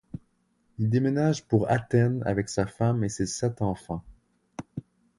Il 0.79 0.89
déménage 0.89 1.43
pour 1.47 1.69
Athènes 1.69 2.23
avec 2.25 2.49
sa 2.49 2.65
femme 2.65 3.03
et 3.03 3.09
ses 3.09 3.27
sept 3.27 3.61
enfants. 3.61 4.03